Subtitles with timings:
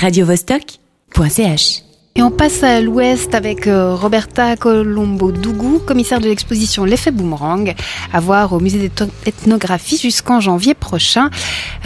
[0.00, 1.82] radiovostok.ch.
[2.16, 7.74] Et on passe à l'ouest avec euh, Roberta Colombo-Dougou, commissaire de l'exposition L'effet boomerang,
[8.12, 8.90] à voir au musée
[9.24, 11.30] d'ethnographie jusqu'en janvier prochain.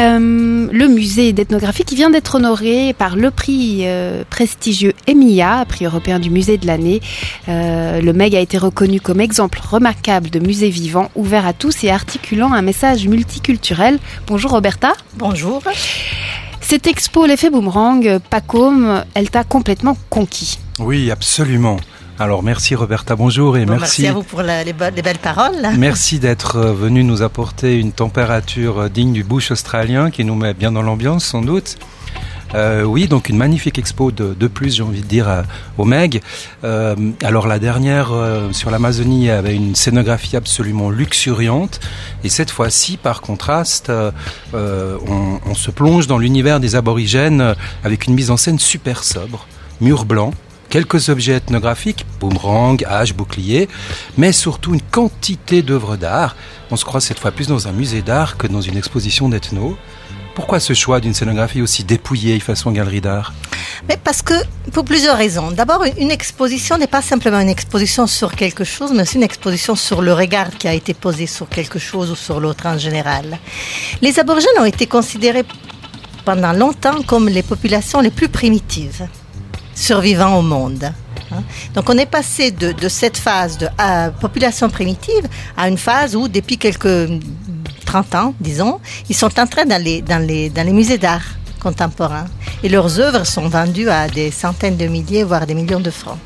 [0.00, 5.84] Euh, le musée d'ethnographie qui vient d'être honoré par le prix euh, prestigieux EMIA, prix
[5.84, 7.00] européen du musée de l'année.
[7.48, 11.90] le MEG a été reconnu comme exemple remarquable de musée vivant, ouvert à tous et
[11.90, 13.98] articulant un message multiculturel.
[14.26, 14.92] Bonjour Roberta.
[15.16, 15.62] Bonjour.
[16.66, 20.58] Cette expo, l'effet boomerang, Pacôme, elle t'a complètement conquis.
[20.78, 21.76] Oui, absolument.
[22.18, 24.02] Alors merci Roberta, bonjour et merci.
[24.02, 25.56] Merci à vous pour les, belles paroles.
[25.76, 30.36] Merci d'être euh, venu nous apporter une température euh, digne du bush australien qui nous
[30.36, 31.76] met bien dans l'ambiance sans doute.
[32.54, 35.44] Euh, oui, donc une magnifique expo de, de plus, j'ai envie de dire,
[35.78, 36.22] au MEG.
[36.62, 41.80] Euh, alors la dernière euh, sur l'Amazonie avait une scénographie absolument luxuriante,
[42.22, 43.90] et cette fois-ci, par contraste,
[44.52, 49.46] on, on, se plonge dans l'univers des aborigènes avec une mise en scène super sobre,
[49.80, 50.32] mur blanc,
[50.74, 53.68] quelques objets ethnographiques, boomerang, hache, bouclier,
[54.16, 56.34] mais surtout une quantité d'œuvres d'art.
[56.72, 59.76] On se croit cette fois plus dans un musée d'art que dans une exposition d'ethno.
[60.34, 63.32] Pourquoi ce choix d'une scénographie aussi dépouillée façon galerie d'art
[63.88, 64.34] mais parce que,
[64.72, 65.50] pour plusieurs raisons.
[65.50, 69.74] D'abord, une exposition n'est pas simplement une exposition sur quelque chose, mais c'est une exposition
[69.74, 73.38] sur le regard qui a été posé sur quelque chose ou sur l'autre en général.
[74.00, 75.44] Les aborigènes ont été considérés
[76.24, 79.06] pendant longtemps comme les populations les plus primitives
[79.74, 80.92] survivant au monde.
[81.32, 81.42] Hein.
[81.74, 83.68] Donc on est passé de, cette phase de
[84.20, 87.08] population primitive à une phase où depuis quelques
[88.02, 91.22] 30 ans, disons, ils sont entrés dans les, dans les, musées d'art
[91.60, 92.26] contemporains.
[92.64, 96.18] Et leurs œuvres sont vendues à des centaines de milliers, voire des millions de francs.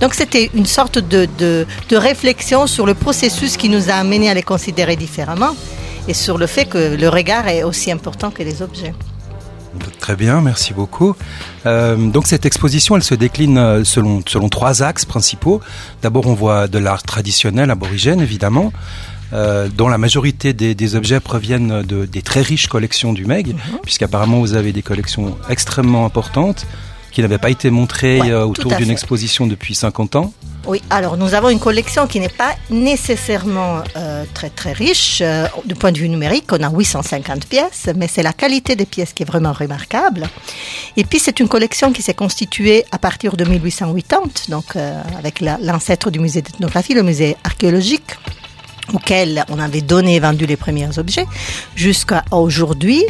[0.00, 4.42] Donc c'était une sorte de, réflexion sur le processus qui nous a amenés à les
[4.42, 5.54] considérer différemment
[6.08, 8.92] et sur le fait que le regard est aussi important que les objets.
[10.00, 11.14] Très bien, merci beaucoup.
[11.64, 15.60] Euh, donc cette exposition, elle se décline euh, selon trois axes principaux.
[16.02, 18.72] D'abord, on voit de l'art traditionnel aborigène, évidemment.
[19.32, 23.78] Euh, dont la majorité des, objets proviennent de, des très riches collections du MEG, mhm.
[23.82, 26.66] puisqu'apparemment vous avez des collections extrêmement importantes
[27.12, 30.32] qui n'avaient pas été montrées euh, autour d'une exposition depuis 50 ans.
[30.66, 35.22] Oui, alors nous avons une collection qui n'est pas nécessairement euh, très très riche
[35.64, 36.44] du point de vue numérique.
[36.52, 40.28] On a 850 pièces, mais c'est la qualité des pièces qui est vraiment remarquable.
[40.96, 44.76] Et puis c'est une collection qui s'est constituée à partir de 1880, donc
[45.18, 48.16] avec l'ancêtre du musée d'ethnographie, le musée archéologique
[48.92, 51.26] auquel on avait donné et vendu les premiers objets,
[51.74, 53.02] jusqu'à aujourd'hui.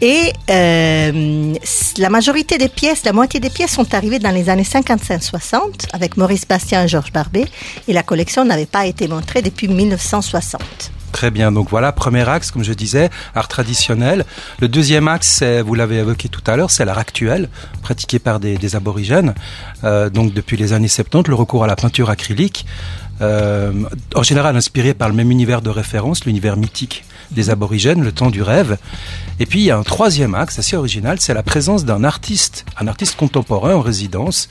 [0.00, 1.54] Et euh,
[1.98, 6.16] la majorité des pièces, la moitié des pièces sont arrivées dans les années 55-60 avec
[6.16, 7.46] Maurice Bastien et Georges Barbet.
[7.88, 10.92] Et la collection n'avait pas été montrée depuis 1960.
[11.12, 14.26] Très bien, donc voilà, premier axe, comme je disais, art traditionnel.
[14.60, 17.48] Le deuxième axe, vous l'avez évoqué tout à l'heure, c'est l'art actuel,
[17.80, 19.34] pratiqué par des, aborigènes.
[19.84, 22.66] Euh, donc depuis les années 70, le recours à la peinture acrylique
[23.20, 23.72] euh,
[24.14, 28.30] en général inspiré par le même univers de référence, l'univers mythique des aborigènes, le temps
[28.30, 28.78] du rêve.
[29.40, 32.64] Et puis il y a un troisième axe assez original, c'est la présence d'un artiste,
[32.78, 34.48] un artiste contemporain en résidence,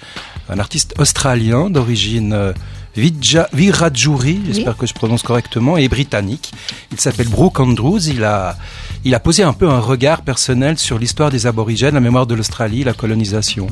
[0.50, 2.54] un artiste australien d'origine euh,
[2.96, 6.54] Virajuri, j'espère que je prononce correctement, et britannique.
[6.92, 8.08] Il s'appelle Brooke Andrews.
[8.08, 8.58] Il a,
[9.04, 12.36] il a posé un peu un regard personnel sur l'histoire des aborigènes, la mémoire de
[12.36, 13.68] l'Australie, la colonisation.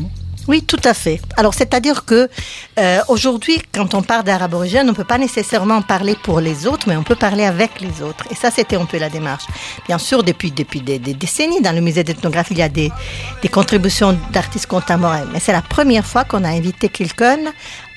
[0.48, 1.22] Oui, tout à fait.
[1.38, 2.30] Alors, c'est-à-dire que
[2.78, 6.68] euh, aujourd'hui, quand on parle d'art aborigène, on ne peut pas nécessairement parler pour les
[6.68, 8.26] autres, mais on peut parler avec les autres.
[8.30, 9.46] Et ça, c'était un peu la démarche.
[9.88, 12.92] Bien sûr, depuis depuis des, décennies, dans le musée d'ethnographie, il y a des,
[13.42, 15.26] des contributions d'artistes contemporains.
[15.32, 17.38] Mais c'est la première fois qu'on a invité quelqu'un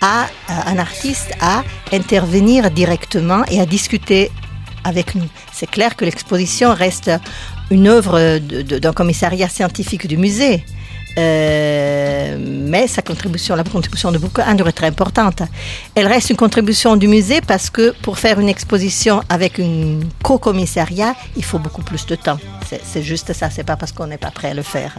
[0.02, 4.30] euh, un artiste à intervenir directement et à discuter
[4.84, 5.28] avec nous.
[5.52, 7.10] C'est clair que l'exposition reste
[7.70, 10.64] une œuvre d'un commissariat scientifique du musée.
[11.18, 15.42] Euh, mais sa contribution, la contribution de Boucain est très importante.
[15.94, 21.14] Elle reste une contribution du musée parce que pour faire une exposition avec un co-commissariat,
[21.36, 22.38] il faut beaucoup plus de temps.
[22.84, 24.96] C'est juste ça, c'est pas parce qu'on n'est pas prêt à le faire.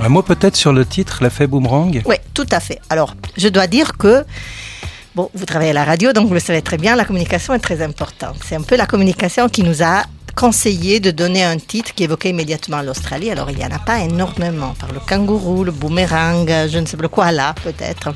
[0.00, 2.02] Un mot peut-être sur le titre, l'effet boomerang?
[2.04, 2.80] Oui, tout à fait.
[2.88, 4.24] Alors, je dois dire que
[5.14, 7.58] Bon, vous travaillez à la radio, donc vous le savez très bien, la communication est
[7.58, 8.36] très importante.
[8.42, 10.04] C'est un peu la communication qui nous a
[10.34, 13.30] conseillé de donner un titre qui évoquait immédiatement l'Australie.
[13.30, 14.74] Alors, il n'y en a pas énormément.
[14.78, 18.14] Par le kangourou, le boomerang, je ne sais pas quoi là, peut-être.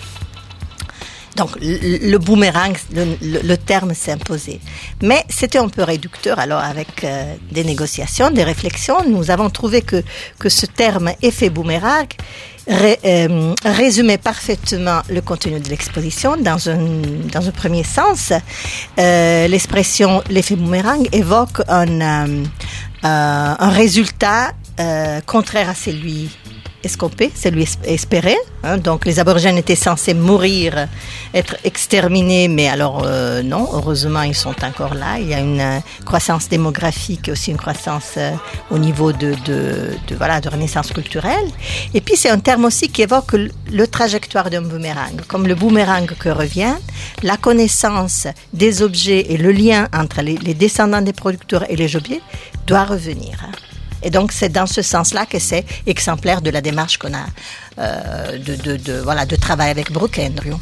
[1.36, 4.58] Donc, le, boomerang, le, terme s'est imposé.
[5.02, 6.38] Mais c'était un peu réducteur.
[6.38, 10.02] Alors, avec euh, des négociations, des réflexions, nous avons trouvé que,
[10.38, 12.08] que ce terme effet boomerang
[12.68, 16.36] euh, résumait parfaitement le contenu de l'exposition.
[16.36, 16.78] Dans un,
[17.32, 18.32] dans un premier sens,
[18.98, 22.44] euh, l'expression l'effet boomerang évoque un,
[23.02, 24.52] un résultat
[25.26, 26.28] contraire à celui
[26.84, 28.36] escopé, c'est lui espérer.
[28.62, 28.78] Hein.
[28.78, 30.88] donc les aborigènes étaient censés mourir,
[31.34, 35.18] être exterminés, mais alors euh, non, heureusement ils sont encore là.
[35.18, 38.32] Il y a une euh, croissance démographique, aussi une croissance euh,
[38.70, 41.48] au niveau de, de, voilà, de renaissance culturelle.
[41.94, 43.34] Et puis c'est un terme aussi qui évoque
[43.70, 45.20] le, trajectoire d'un boomerang.
[45.28, 46.74] Comme le boomerang que revient,
[47.22, 51.94] la connaissance des objets et le lien entre les, les descendants des producteurs et les
[51.96, 52.20] objets
[52.66, 53.36] doit revenir.
[54.02, 57.26] Et donc, c'est dans ce sens-là que c'est exemplaire de la démarche qu'on a
[57.78, 60.56] euh, de, de, voilà, de travail avec Brooke Andrew.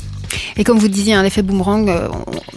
[0.57, 2.09] Et comme vous disiez, l'effet boomerang euh,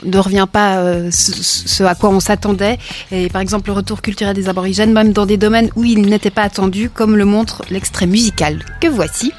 [0.03, 2.79] ne revient pas euh, ce, à quoi on s'attendait.
[3.12, 6.31] Et par exemple, le retour culturel des aborigènes, même dans des domaines où il n'était
[6.31, 9.31] pas attendu, comme le montre l'extrait musical que voici.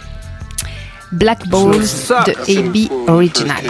[1.11, 1.81] Black Balls
[2.26, 3.62] de AB Original.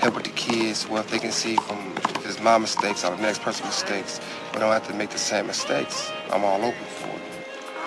[0.00, 2.09] help with the kids, what they can see from if
[2.40, 4.18] it's my mistakes or the next person's mistakes.
[4.54, 6.10] We don't have to make the same mistakes.
[6.32, 7.22] I'm all open for it.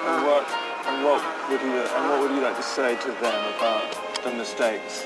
[0.05, 0.45] And what,
[0.85, 4.31] and what would you and what would you like to say to them about the
[4.31, 5.05] mistakes?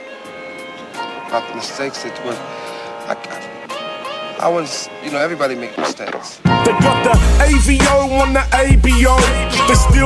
[1.27, 2.35] About the mistakes that were
[3.07, 3.15] I,
[4.41, 6.37] I was, you know, everybody makes mistakes.
[6.43, 7.15] They got the
[7.47, 8.76] AVO on the ABO.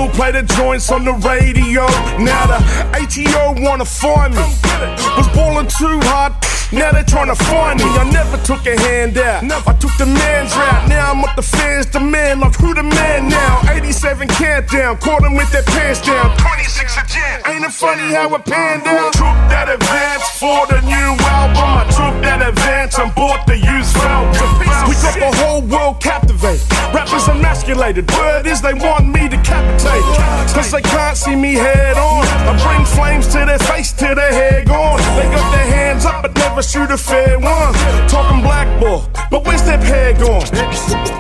[0.02, 1.86] Still play the joints on the radio.
[2.18, 2.58] Now the
[2.98, 4.42] ATO wanna find me.
[5.14, 6.34] Was balling too hard.
[6.74, 7.86] Now they trying to find me.
[7.86, 9.44] I never took a hand out.
[9.44, 10.90] I took the man's route.
[10.90, 12.40] Now I'm with the fans, the man.
[12.40, 13.62] Like who the man now?
[13.70, 14.98] 87 can't down.
[14.98, 16.36] Caught him with their pants down.
[16.36, 17.42] 26 again.
[17.46, 19.14] Ain't it funny how it panned out?
[19.14, 21.62] Took that advance for the new album.
[21.62, 24.34] I took that advance and bought the used film.
[24.90, 26.81] We got the whole world captivated.
[26.94, 28.10] Rappers emasculated.
[28.12, 30.04] Word is they want me decapitated.
[30.54, 32.26] Cause they can't see me head on.
[32.48, 35.00] I bring flames to their face till their hair gone.
[35.16, 37.74] They got their hands up but never shoot a fair one.
[38.10, 40.46] Talking black ball, but where's that pair going?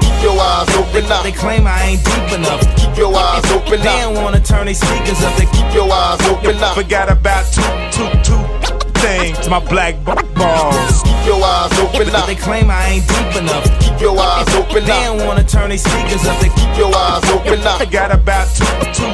[0.02, 1.24] Keep your eyes open up.
[1.24, 2.62] They claim I ain't deep enough.
[2.76, 3.84] Keep your eyes open up.
[3.84, 5.36] They don't wanna turn their speakers up.
[5.38, 6.76] They keep your eyes open up.
[6.76, 7.64] Forgot about two,
[7.96, 9.50] two, two things.
[9.50, 11.02] My black balls.
[11.04, 12.26] Keep your eyes open up.
[12.28, 13.66] They claim I ain't deep enough.
[13.82, 14.88] Keep your eyes open up.
[14.88, 16.40] They don't wanna turn their speakers up.
[16.40, 17.82] They keep your eyes open up.
[17.92, 19.12] got about two, two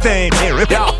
[0.00, 0.34] things.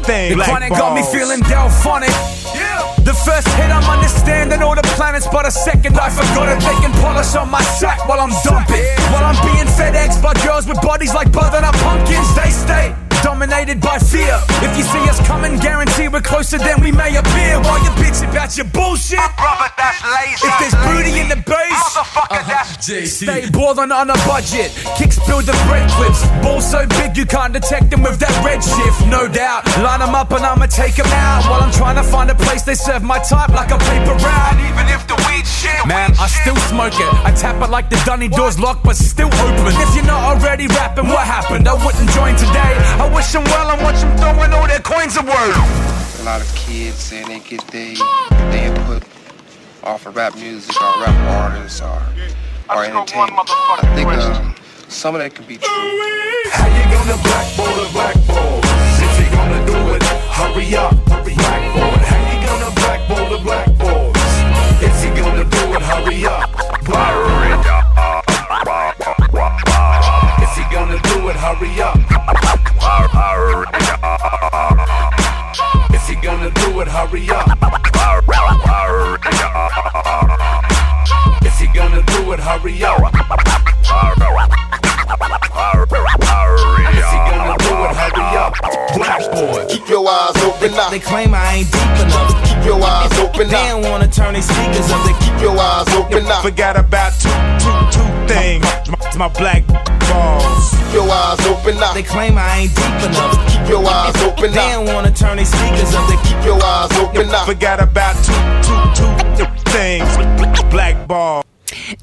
[0.05, 2.11] Thing, the chronic got me feeling delphonic.
[2.55, 2.95] Yeah.
[3.05, 6.61] The first hit, I'm understanding all the planets, but a second I forgot it.
[6.61, 8.85] They can polish on my sack while I'm dumping.
[9.13, 12.95] While I'm being FedEx by girls with bodies like butternut pumpkins, they stay
[13.35, 14.39] dominated by fear.
[14.63, 17.59] If you see us coming, guarantee we're closer than we may appear.
[17.67, 20.47] While you bitch about your bullshit, brother, that's lazy.
[20.47, 22.47] If there's booty in the base, motherfucker, uh-huh.
[22.47, 23.27] that's JC.
[23.27, 24.71] Stay balling on a budget.
[24.95, 26.23] Kicks build the bread clips.
[26.47, 29.03] Balls so big you can't detect them with that red shift.
[29.11, 29.67] No doubt.
[29.83, 31.43] Line them up and I'ma take them out.
[31.51, 34.55] While I'm trying to find a place they serve my type like a paper route.
[34.55, 36.47] And even if the weed shit, man, weed I shit.
[36.47, 37.11] still smoke it.
[37.27, 39.75] I tap it like the dunny door's locked, but still open.
[39.75, 41.67] If you're not already rapping, what happened?
[41.67, 42.75] I wouldn't join today.
[43.03, 45.17] I wish well and watch them throwing all their coins.
[45.17, 45.23] A
[46.25, 47.95] lot of kids saying they get their
[48.51, 49.03] they input
[49.83, 51.15] off of rap music or rap
[51.53, 52.03] artists or
[52.71, 53.49] or entertainment.
[53.49, 54.55] I think um,
[54.89, 55.69] some of that could be true.
[56.53, 58.24] How you gonna blackball the blackball?
[91.75, 92.33] Deep enough.
[92.47, 95.03] Keep your eyes open They don't wanna turn their speakers up.
[95.07, 96.43] They keep Keep your eyes open up.
[96.43, 98.63] Forgot about two, two, two things.
[98.87, 100.71] My, my black balls.
[100.71, 101.95] Keep your eyes open up.
[101.95, 103.35] They claim I ain't deep enough.
[103.51, 106.07] Keep your eyes open They don't wanna turn their speakers up.
[106.09, 107.47] They keep Keep your eyes open up.
[107.47, 108.35] Forgot about two,
[108.69, 110.05] two, two things.
[110.71, 111.54] Black balls.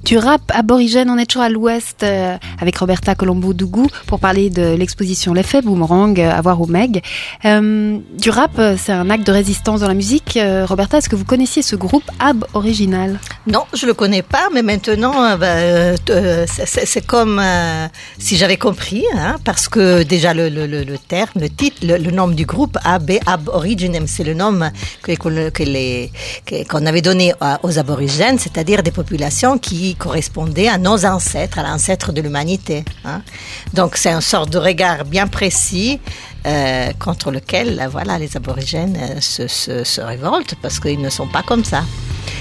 [0.03, 4.49] Du rap aborigène, on est toujours à l'ouest euh, avec Roberta Colombo Dougou pour parler
[4.49, 7.01] de l'exposition L'effet boomerang euh, à voir au Meg.
[7.45, 10.37] Euh, du rap, c'est un acte de résistance dans la musique.
[10.65, 13.19] Roberta, est-ce que vous connaissiez ce groupe Ab Original?
[13.47, 15.95] Non, je le connais pas, mais maintenant, bah,
[16.47, 17.41] c'est- comme
[18.17, 20.49] si j'avais compris, hein, parce que déjà le,
[21.07, 24.59] terme, le titre, le, nom du groupe AB Ab Originem, c'est le nom
[25.01, 25.63] que que, que
[26.45, 27.33] que- qu'on avait donné
[27.63, 32.85] aux aborigènes, c'est-à-dire des populations qui correspondaient à nos ancêtres, à l'ancêtre de l'humanité.
[33.05, 33.21] Hein.
[33.73, 35.99] Donc c'est un sort de regard bien précis.
[36.45, 41.63] euh, contre lequel, voilà, les aborigènes euh, se, révoltent parce qu'ils ne sont pas comme
[41.63, 41.83] ça.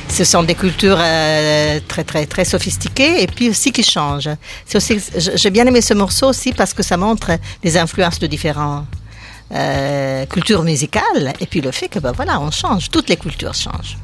[0.09, 4.30] ce sont des cultures euh, très très très sophistiquées et puis aussi qui changent.
[5.35, 7.32] J'ai bien aimé ce morceau aussi parce que ça montre
[7.62, 8.87] les influences de différentes
[9.52, 13.54] euh, cultures musicales et puis le fait que ben voilà, on change, toutes les cultures
[13.54, 13.99] changent.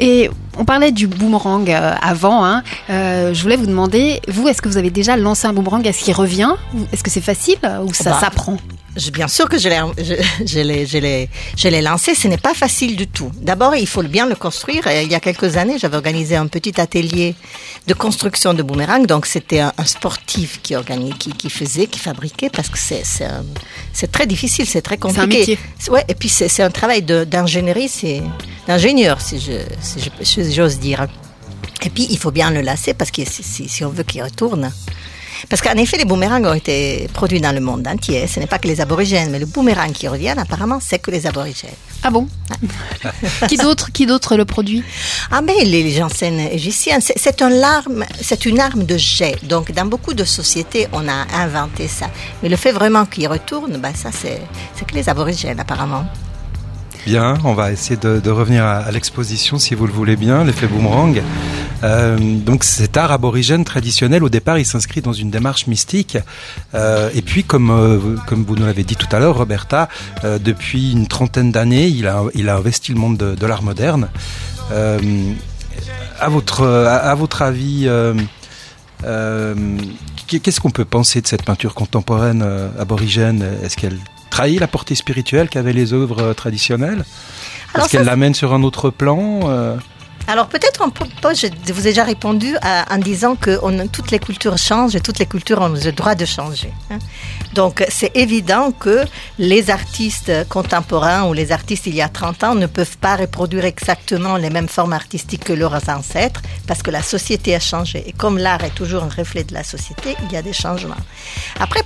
[0.00, 2.44] Et on parlait du boomerang euh, avant.
[2.44, 2.62] hein.
[2.90, 5.86] Euh, je voulais vous demander, vous, est-ce que vous avez déjà lancé un boomerang?
[5.86, 6.50] Est-ce qu'il revient?
[6.92, 7.58] Est-ce que c'est facile?
[7.84, 8.56] Ou ça Bah, s'apprend?
[9.12, 10.14] Bien sûr que je l'ai, je,
[10.46, 12.14] je l'ai, je l'ai, je l'ai lancé.
[12.14, 13.30] Ce n'est pas facile du tout.
[13.36, 14.86] D'abord, il faut bien le construire.
[14.90, 17.34] Il y a quelques années, j'avais organisé un petit atelier
[17.86, 19.06] de construction de boomerang.
[19.06, 23.02] Donc, c'était un, un sportif qui organisait, qui, qui faisait, qui fabriquait, parce que c'est,
[23.04, 23.44] c'est, un-
[23.92, 25.38] c'est très difficile, c'est très compliqué.
[25.38, 25.58] métier.
[25.90, 26.04] Ouais.
[26.08, 28.20] Et puis, c'est, c'est un travail de, d'ingénierie, c'est
[28.66, 31.06] d'ingénieur, si je, si je- si j'ose dire.
[31.84, 34.72] Et puis, il faut bien le lasser parce que si on veut qu'il retourne.
[35.48, 38.26] Parce qu'en effet, les boomerangs ont été produits dans le monde entier.
[38.26, 41.26] Ce n'est pas que les aborigènes, mais le boomerang qui revient, apparemment, c'est que les
[41.26, 41.70] aborigènes.
[42.02, 42.28] Ah bon
[43.48, 44.82] Qui d'autre Qui d'autre le produit?
[45.30, 49.36] Ah, mais les, les anciennes égyptiennes, c'est, c'est un arme, c'est une arme de jet.
[49.44, 52.06] Donc, dans beaucoup de sociétés, on a inventé ça.
[52.42, 54.40] Mais le fait vraiment qu'il retourne, ben, ça, c'est,
[54.74, 56.04] c'est que les aborigènes, apparemment.
[57.06, 60.44] Bien, on va essayer de, de revenir à, à l'exposition si vous le voulez bien,
[60.44, 61.22] l'effet boomerang.
[61.84, 66.18] Euh, donc cet art aborigène traditionnel, au départ, il s'inscrit dans une démarche mystique.
[66.74, 69.88] Euh, et puis, comme, euh, comme vous nous l'avez dit tout à l'heure, Roberta,
[70.24, 73.62] euh, depuis une trentaine d'années, il a, il a investi le monde de, de l'art
[73.62, 74.08] moderne.
[74.72, 74.98] Euh,
[76.20, 78.14] à, votre, à, à votre avis, euh,
[79.04, 79.54] euh,
[80.26, 82.44] qu'est-ce qu'on peut penser de cette peinture contemporaine
[82.78, 83.46] aborigène?
[83.62, 83.98] Est-ce qu'elle
[84.30, 87.04] trahit la portée spirituelle qu'avaient les œuvres traditionnelles?
[87.76, 89.76] Est-ce qu'elle l'amène sur un autre plan
[90.28, 90.90] Alors peut-être on
[91.34, 92.54] je vous ai déjà répondu
[92.90, 96.26] en disant que toutes les cultures changent et toutes les cultures ont le droit de
[96.26, 96.70] changer.
[96.90, 96.98] hein.
[97.54, 99.04] Donc c'est évident que
[99.38, 103.64] les artistes contemporains ou les artistes il y a 30 ans ne peuvent pas reproduire
[103.64, 108.04] exactement les mêmes formes artistiques que leurs ancêtres parce que la société a changé.
[108.06, 111.02] Et comme l'art est toujours un reflet de la société, il y a des changements.
[111.58, 111.80] Après,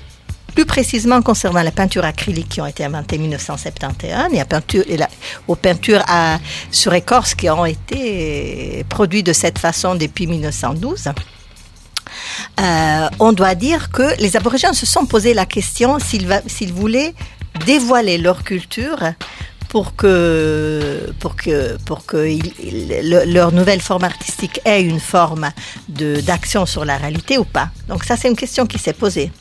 [0.55, 4.45] plus précisément concernant les peintures acryliques qui ont été inventées en 1971, il y a
[4.45, 5.09] peinture, et la-
[5.49, 6.39] aux peintures à,
[6.71, 11.09] sur écorce qui ont été produites de cette façon depuis 1912.
[12.61, 17.15] Euh, on doit dire que les aborigènes se sont posé la question s'ils voulaient
[17.67, 18.99] dévoiler leur culture
[19.69, 22.29] pour que pour que pour que
[23.33, 25.51] leur nouvelle forme artistique ait une forme
[25.89, 27.71] de d'action sur la réalité ou pas.
[27.89, 29.33] Donc ça c'est une question qui s'est posée.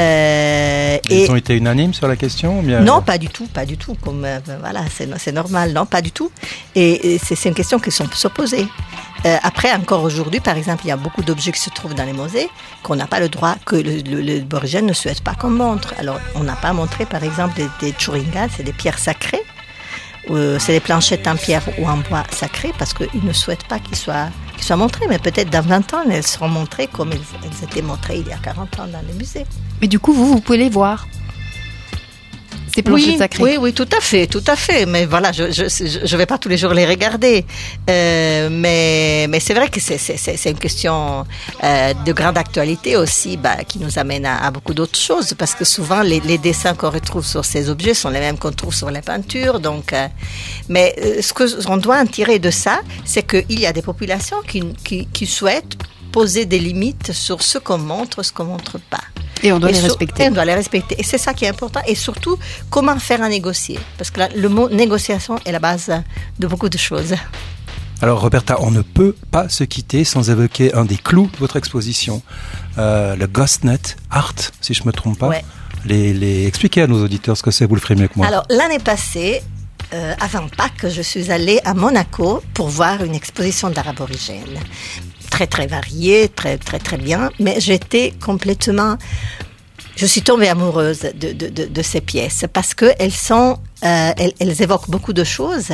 [0.00, 3.76] Euh, Ils ont été unanimes sur la question bien- non, pas du tout, pas du
[3.76, 3.94] tout.
[4.02, 6.30] Comme euh, voilà, c'est normal, non, pas du tout.
[6.74, 8.66] Et, et c'est une question qui sont se poser.
[9.26, 12.04] Euh, après, encore aujourd'hui, par exemple, il y a beaucoup d'objets qui se trouvent dans
[12.04, 12.48] les musées
[12.82, 15.94] qu'on n'a pas le droit, que le, le, ne souhaite pas qu'on montre.
[15.98, 19.42] Alors, on n'a pas montré, par exemple, des, des churingas, c'est des pierres sacrées.
[20.30, 23.78] Euh, c'est des planchettes en pierre ou en bois sacrées parce qu'ils ne souhaitent pas
[23.78, 24.28] qu'ils soient,
[24.72, 25.06] montrés.
[25.08, 28.32] Mais peut-être dans 20 ans, elles seront montrées comme elles, elles étaient montrées il y
[28.32, 29.46] a 40 ans dans les musées.
[29.80, 31.06] Mais du coup, vous, vous pouvez les voir.
[32.74, 33.42] Ces oui, sacrées.
[33.42, 34.84] Oui, oui, tout à fait, tout à fait.
[34.86, 37.44] Mais voilà, je je, je, je vais pas tous les jours les regarder.
[37.88, 41.24] Euh, mais mais c'est vrai que c'est c'est c'est c'est une question
[41.62, 45.54] euh, de grande actualité aussi, bah, qui nous amène à, à beaucoup d'autres choses parce
[45.54, 48.74] que souvent les, les dessins qu'on retrouve sur ces objets sont les mêmes qu'on trouve
[48.74, 49.60] sur les peintures.
[49.60, 50.08] Donc, euh,
[50.68, 53.82] mais euh, ce que on doit en tirer de ça, c'est qu'il y a des
[53.82, 55.76] populations qui qui, qui souhaitent
[56.10, 59.02] poser des limites sur ce qu'on montre, ce qu'on montre pas.
[59.44, 60.24] Et on doit les sur- respecter.
[60.24, 60.96] et on doit les respecter.
[60.98, 61.80] Et c'est ça qui est important.
[61.86, 62.36] Et surtout,
[62.70, 63.78] comment faire un négocier?
[63.98, 65.92] Parce que là, le mot négociation est la base
[66.38, 67.14] de beaucoup de choses.
[68.02, 71.56] Alors Roberta, on ne peut pas se quitter sans évoquer un des clous de votre
[71.56, 72.22] exposition,
[72.78, 75.28] euh, le GhostNet Art, si je me trompe pas.
[75.28, 75.44] Ouais.
[75.84, 76.46] Les, les...
[76.46, 78.26] Expliquez à nos auditeurs ce que c'est, vous le ferez mieux que moi.
[78.26, 79.42] Alors, l'année passée,
[79.92, 84.58] euh, avant Pâques, je suis allée à Monaco pour voir une exposition d'art aborigène.
[85.34, 87.30] Très, très variée, très, très, très bien.
[87.40, 88.96] Mais j'étais complètement.
[89.96, 93.58] Je suis tombée amoureuse de, de, de, de ces pièces parce qu'elles sont.
[93.84, 95.68] euh, elles, elles évoquent beaucoup de choses.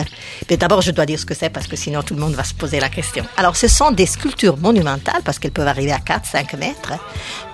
[0.49, 2.45] Mais d'abord, je dois dire ce que c'est parce que sinon tout le monde va
[2.45, 3.25] se poser la question.
[3.38, 6.93] Alors, ce sont des sculptures monumentales parce qu'elles peuvent arriver à 4-5 mètres,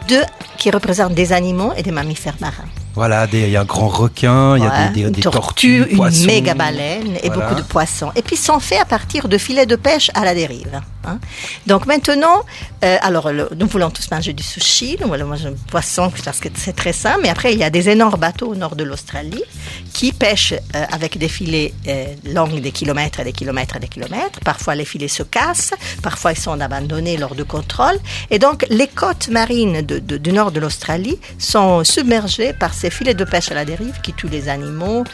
[0.09, 0.19] de,
[0.59, 2.69] qui représentent des animaux et des mammifères marins.
[2.95, 5.39] Voilà, il y a un grand requin, il y a des, des- des tortue,
[5.81, 6.27] tortues, une poissons.
[6.27, 7.49] méga baleine et Voilà.
[7.49, 8.11] beaucoup de poissons.
[8.17, 10.81] Et puis, ils sont faits à partir de filets de pêche à la dérive.
[11.07, 11.19] Hein.
[11.67, 12.45] Donc maintenant,
[12.85, 16.41] euh, alors le- nous voulons tous manger du sushi, nous voulons manger du poisson parce
[16.41, 18.85] que c'est très sain, mais après il y a des énormes bateaux au nord de
[18.85, 19.43] l'Australie
[19.93, 23.89] qui pêchent euh, avec des filets euh, longs des kilomètres et des kilomètres et des
[23.89, 24.41] kilomètres.
[24.45, 27.99] Parfois les filets se cassent, parfois ils sont abandonnés lors de contrôle.
[28.31, 32.91] Et donc les côtes marines de- de- du nord de l'Australie sont submergées par ces
[32.91, 35.05] filets de pêche à la dérive qui tuent les animaux,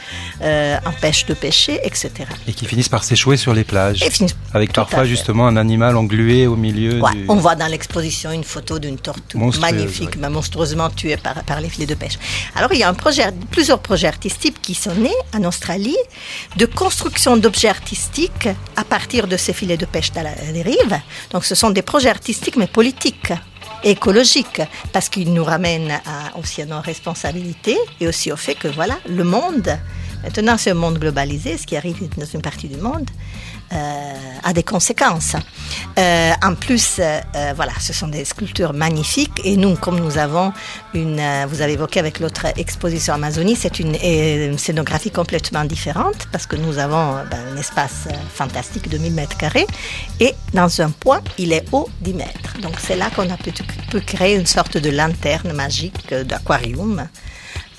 [0.86, 2.10] empêchent de pêcher, etc.
[2.46, 4.02] Et qui finissent par s'échouer sur les plages.
[4.02, 7.24] Et finissent- Avec parfois justement un animal englué au milieu Ouais, du...
[7.28, 11.60] On voit dans l'exposition une photo d'une tortue Monstrueuse, magnifique, mais monstrueusement tuée par, par
[11.60, 12.18] les filets de pêche.
[12.54, 15.96] Alors il y a un projet, plusieurs projets artistiques qui sont nés en Australie
[16.56, 21.00] de construction d'objets artistiques à partir de ces filets de pêche à la dérive.
[21.30, 23.32] Donc ce sont des projets artistiques mais politiques
[23.84, 24.62] écologiques
[24.92, 28.96] parce qu'ils nous ramènent à- aussi à nos responsabilités et aussi au fait que voilà
[29.08, 29.76] le monde
[30.22, 33.08] maintenant c'est un monde globalisé ce qui arrive dans une partie du monde
[33.72, 35.36] a des conséquences.
[35.98, 40.18] Euh, en plus, euh, euh, voilà, ce sont des sculptures magnifiques et nous, comme nous
[40.18, 40.52] avons
[40.94, 46.28] une, euh, vous avez évoqué avec l'autre exposition Amazonie, c'est une, euh, scénographie complètement différente
[46.32, 49.66] parce que nous avons euh, ben, un espace euh, fantastique de 1000 mètres carrés
[50.20, 52.58] et dans un point, il est haut 10 mètres.
[52.62, 53.52] Donc c'est là qu'on a pu,
[54.00, 57.06] créer une sorte de lanterne magique euh, d'aquarium.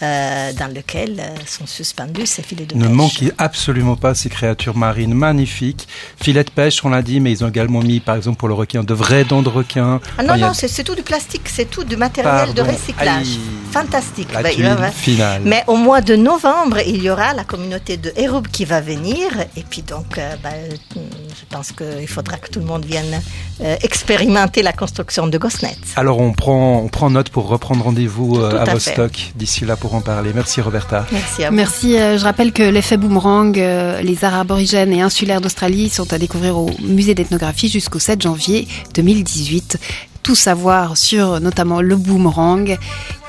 [0.04, 2.92] Euh, dans lequel euh, sont suspendus ces filets de Ne pêche.
[2.96, 5.88] manquez absolument pas ces créatures marines magnifiques.
[6.22, 8.54] Filets de pêche, on l'a dit, mais ils ont également mis, par exemple, pour le
[8.54, 10.00] requin, de vraies dents de requin.
[10.18, 13.28] Ah non, Enfin, a- non, c'est tout du plastique, c'est tout du matériel de recyclage.
[13.28, 13.40] Aïe.
[13.72, 14.28] Fantastique.
[14.34, 15.42] La Ben, ouais, finale.
[15.46, 19.28] Mais au mois de novembre, il y aura la communauté de Héroub qui va venir.
[19.58, 20.54] Et puis donc, euh, ben,
[20.96, 23.22] je pense qu'il faudra que tout le monde vienne
[23.62, 25.78] euh, expérimenter la construction de Gosnets.
[25.96, 28.74] Alors on prend, on prend note pour reprendre rendez-vous euh, à, à.
[28.74, 30.32] Vostok d'ici là pour en parler.
[30.34, 31.06] Merci Roberta.
[31.12, 31.56] Merci à vous.
[31.56, 31.98] Merci.
[31.98, 36.18] euh, je rappelle que l'effet boomerang, euh, les arts aborigènes et insulaires d'Australie sont à
[36.18, 39.78] découvrir au musée d'ethnographie jusqu'au 7 janvier 2018.
[40.24, 42.78] Tout savoir sur notamment le boomerang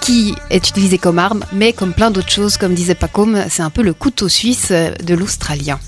[0.01, 3.71] qui est utilisé comme arme, mais comme plein d'autres choses, comme disait Pacôme, c'est un
[3.71, 5.79] peu le couteau suisse euh, de l'Australien.